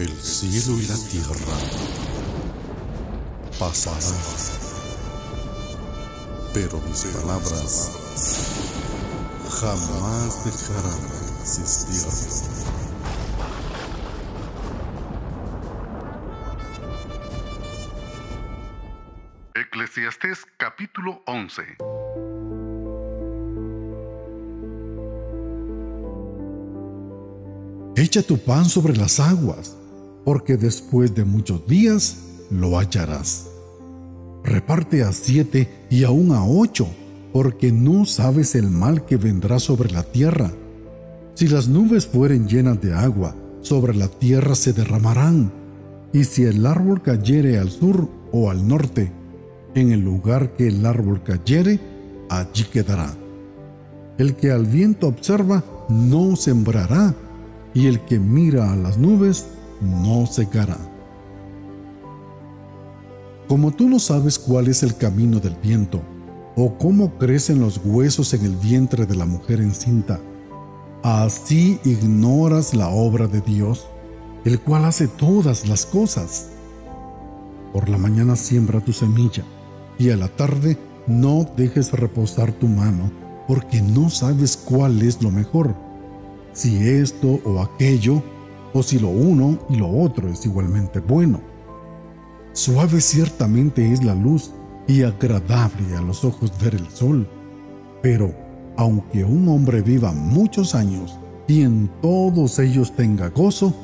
[0.00, 1.58] El cielo y la tierra
[3.58, 4.00] pasarán,
[6.54, 7.90] pero mis palabras
[9.60, 12.06] jamás dejarán de existir.
[19.54, 21.76] Eclesiastés capítulo 11
[27.96, 29.76] Echa tu pan sobre las aguas,
[30.30, 32.18] porque después de muchos días
[32.52, 33.48] lo hallarás.
[34.44, 36.86] Reparte a siete y aún a ocho,
[37.32, 40.52] porque no sabes el mal que vendrá sobre la tierra.
[41.34, 45.50] Si las nubes fueren llenas de agua, sobre la tierra se derramarán.
[46.12, 49.10] Y si el árbol cayere al sur o al norte,
[49.74, 51.80] en el lugar que el árbol cayere,
[52.28, 53.12] allí quedará.
[54.16, 57.16] El que al viento observa, no sembrará,
[57.74, 59.48] y el que mira a las nubes,
[59.80, 60.78] no secará.
[63.48, 66.00] Como tú no sabes cuál es el camino del viento,
[66.56, 70.20] o cómo crecen los huesos en el vientre de la mujer encinta,
[71.02, 73.86] así ignoras la obra de Dios,
[74.44, 76.50] el cual hace todas las cosas.
[77.72, 79.44] Por la mañana siembra tu semilla,
[79.98, 83.10] y a la tarde no dejes reposar tu mano,
[83.48, 85.74] porque no sabes cuál es lo mejor,
[86.52, 88.22] si esto o aquello,
[88.72, 91.40] o si lo uno y lo otro es igualmente bueno.
[92.52, 94.52] Suave ciertamente es la luz
[94.86, 97.28] y agradable a los ojos ver el sol,
[98.02, 98.34] pero
[98.76, 103.74] aunque un hombre viva muchos años y en todos ellos tenga gozo,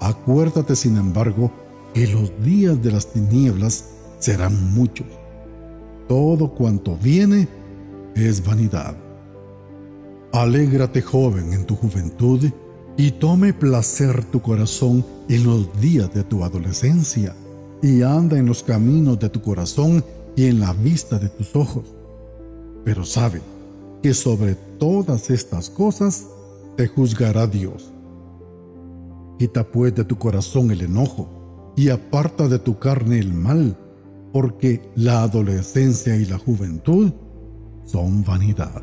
[0.00, 1.50] acuérdate sin embargo
[1.92, 5.06] que los días de las tinieblas serán muchos.
[6.08, 7.48] Todo cuanto viene
[8.14, 8.96] es vanidad.
[10.32, 12.44] Alégrate joven en tu juventud
[12.96, 17.34] y tome placer tu corazón en los días de tu adolescencia,
[17.82, 20.04] y anda en los caminos de tu corazón
[20.36, 21.84] y en la vista de tus ojos.
[22.84, 23.40] Pero sabe
[24.02, 26.26] que sobre todas estas cosas
[26.76, 27.90] te juzgará Dios.
[29.38, 33.76] Quita pues de tu corazón el enojo y aparta de tu carne el mal,
[34.32, 37.12] porque la adolescencia y la juventud
[37.84, 38.82] son vanidad.